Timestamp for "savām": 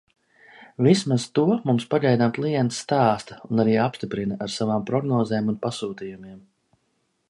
4.59-4.91